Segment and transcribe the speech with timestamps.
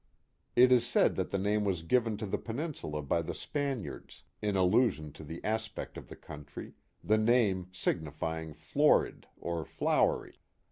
[0.55, 4.23] It is said that the name was given to the peninsula by the Span iards,
[4.41, 10.39] in allusion to the aspect of the country, the name signifying florid or flowery.